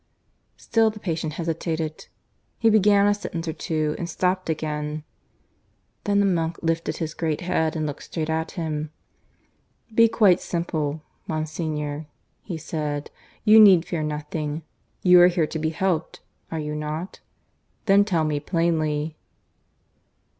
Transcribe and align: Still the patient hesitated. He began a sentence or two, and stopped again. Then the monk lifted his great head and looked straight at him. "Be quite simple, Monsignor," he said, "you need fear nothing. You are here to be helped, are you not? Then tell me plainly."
Still 0.57 0.89
the 0.89 0.99
patient 0.99 1.33
hesitated. 1.33 2.07
He 2.57 2.71
began 2.71 3.05
a 3.05 3.13
sentence 3.13 3.47
or 3.47 3.53
two, 3.53 3.93
and 3.99 4.09
stopped 4.09 4.49
again. 4.49 5.03
Then 6.05 6.19
the 6.19 6.25
monk 6.25 6.57
lifted 6.63 6.97
his 6.97 7.13
great 7.13 7.41
head 7.41 7.75
and 7.75 7.85
looked 7.85 8.01
straight 8.01 8.27
at 8.27 8.53
him. 8.53 8.89
"Be 9.93 10.07
quite 10.07 10.39
simple, 10.39 11.03
Monsignor," 11.27 12.07
he 12.41 12.57
said, 12.57 13.11
"you 13.43 13.59
need 13.59 13.85
fear 13.85 14.01
nothing. 14.01 14.63
You 15.03 15.21
are 15.21 15.27
here 15.27 15.45
to 15.45 15.59
be 15.59 15.69
helped, 15.69 16.21
are 16.49 16.57
you 16.59 16.73
not? 16.73 17.19
Then 17.85 18.03
tell 18.03 18.23
me 18.23 18.39
plainly." 18.39 19.17